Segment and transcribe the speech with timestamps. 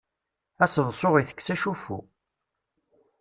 [0.63, 1.99] Aseḍsu itekkes acuffu.